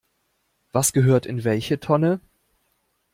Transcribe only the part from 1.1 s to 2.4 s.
in welche Tonne?